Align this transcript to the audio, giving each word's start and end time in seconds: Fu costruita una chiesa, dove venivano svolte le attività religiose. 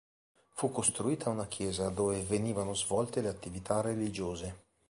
Fu 0.55 0.71
costruita 0.71 1.29
una 1.29 1.45
chiesa, 1.45 1.89
dove 1.91 2.23
venivano 2.23 2.73
svolte 2.73 3.21
le 3.21 3.27
attività 3.27 3.81
religiose. 3.81 4.63